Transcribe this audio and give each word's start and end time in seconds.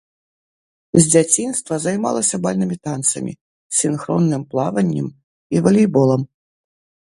З 0.95 1.03
дзяцінства 1.13 1.73
займалася 1.83 2.41
бальнымі 2.47 2.77
танцамі, 2.89 3.33
сінхронным 3.83 4.41
плаваннем 4.55 5.07
і 5.57 5.67
валейболам. 5.67 6.21